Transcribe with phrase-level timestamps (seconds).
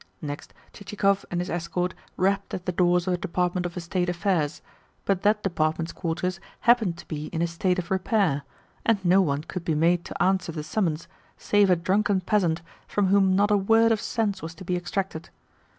[0.19, 4.63] Next, Chichikov and his escort rapped at the doors of the Department of Estate Affairs;
[5.05, 8.41] but that Department's quarters happened to be in a state of repair,
[8.83, 13.09] and no one could be made to answer the summons save a drunken peasant from
[13.09, 15.29] whom not a word of sense was to be extracted.